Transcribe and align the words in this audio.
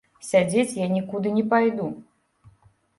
Сядзець 0.29 0.77
я 0.79 0.87
нікуды 0.95 1.37
не 1.37 1.45
пайду. 1.55 1.87